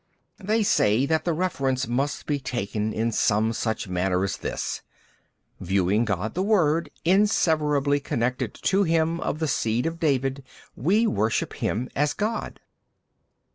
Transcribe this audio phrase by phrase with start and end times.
[0.39, 0.45] B.
[0.47, 4.81] They say that the reference must be taken in some such manner as this:
[5.59, 10.43] viewing God the Word inseverably connected to him of the seed of David
[10.75, 12.59] we worship him as God.